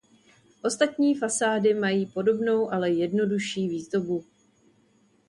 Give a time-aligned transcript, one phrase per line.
[0.63, 4.25] Ostatní fasády mají podobnou ale jednodušší výzdobu.